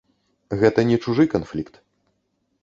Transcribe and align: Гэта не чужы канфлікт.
Гэта 0.63 0.85
не 0.91 0.97
чужы 1.03 1.27
канфлікт. 1.35 1.79